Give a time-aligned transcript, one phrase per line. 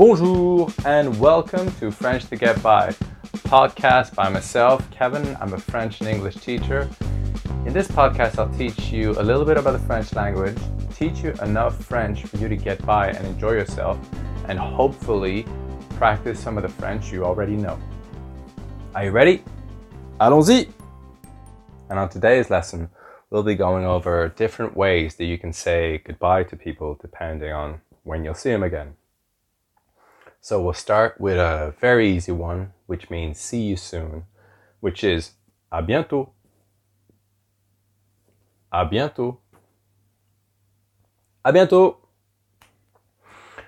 [0.00, 2.88] Bonjour and welcome to French to Get By,
[3.34, 5.36] podcast by myself, Kevin.
[5.42, 6.88] I'm a French and English teacher.
[7.66, 10.56] In this podcast, I'll teach you a little bit about the French language,
[10.94, 13.98] teach you enough French for you to get by and enjoy yourself,
[14.48, 15.44] and hopefully
[15.98, 17.78] practice some of the French you already know.
[18.94, 19.44] Are you ready?
[20.18, 20.66] Allons-y!
[21.90, 22.88] And on today's lesson,
[23.28, 27.82] we'll be going over different ways that you can say goodbye to people depending on
[28.04, 28.94] when you'll see them again.
[30.42, 34.24] So we'll start with a very easy one, which means see you soon,
[34.80, 35.32] which is
[35.70, 36.30] à bientôt.
[38.72, 39.36] À bientôt.
[41.44, 41.96] À bientôt.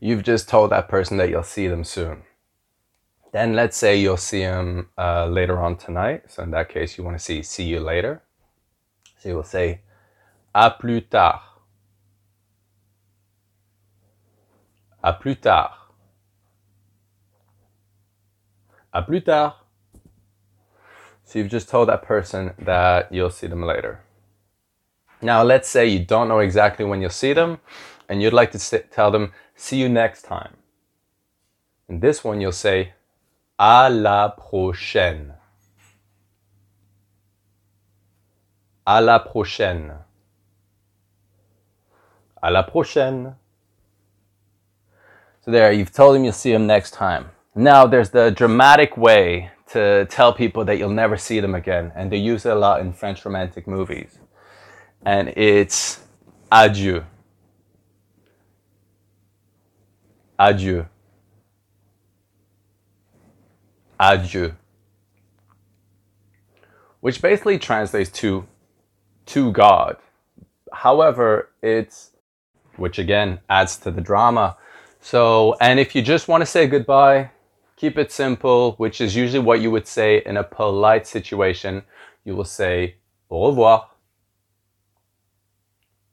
[0.00, 2.22] You've just told that person that you'll see them soon.
[3.32, 6.22] Then let's say you'll see them uh, later on tonight.
[6.28, 8.22] So in that case, you want to see see you later.
[9.18, 9.80] So you will say
[10.54, 11.40] à plus tard.
[15.02, 15.83] À plus tard.
[18.94, 19.54] À plus tard.
[21.24, 24.00] So you've just told that person that you'll see them later.
[25.20, 27.58] Now, let's say you don't know exactly when you'll see them
[28.08, 30.54] and you'd like to sit, tell them, see you next time.
[31.88, 32.92] In this one, you'll say,
[33.58, 35.32] à la prochaine.
[38.86, 39.92] À la prochaine.
[42.42, 43.34] À la prochaine.
[45.44, 47.30] So there, you've told him you'll see him next time.
[47.54, 52.10] Now, there's the dramatic way to tell people that you'll never see them again, and
[52.10, 54.18] they use it a lot in French romantic movies.
[55.06, 56.00] And it's
[56.50, 57.04] adieu.
[60.38, 60.86] Adieu.
[64.00, 64.54] Adieu.
[67.00, 68.46] Which basically translates to
[69.26, 69.96] to God.
[70.72, 72.10] However, it's
[72.76, 74.56] which again adds to the drama.
[75.00, 77.30] So, and if you just want to say goodbye,
[77.76, 81.82] keep it simple, which is usually what you would say in a polite situation.
[82.24, 82.96] You will say
[83.30, 83.90] au revoir.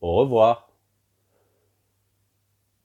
[0.00, 0.64] Au revoir.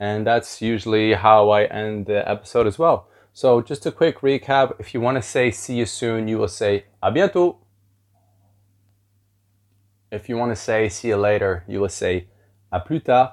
[0.00, 3.08] And that's usually how I end the episode as well.
[3.32, 6.48] So, just a quick recap if you want to say see you soon, you will
[6.48, 7.56] say à bientôt.
[10.10, 12.26] If you want to say see you later, you will say
[12.72, 13.32] à plus tard.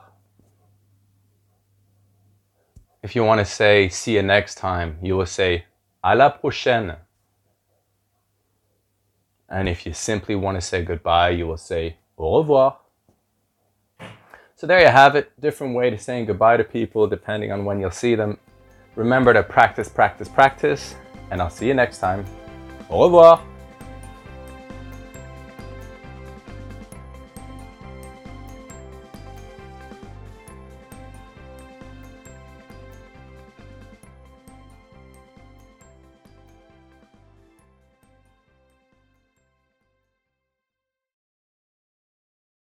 [3.03, 5.65] If you want to say see you next time, you will say
[6.03, 6.97] à la prochaine.
[9.49, 12.77] And if you simply want to say goodbye, you will say au revoir.
[14.55, 15.31] So there you have it.
[15.41, 18.37] Different way to saying goodbye to people depending on when you'll see them.
[18.95, 20.95] Remember to practice, practice, practice,
[21.31, 22.23] and I'll see you next time.
[22.87, 23.50] Au revoir.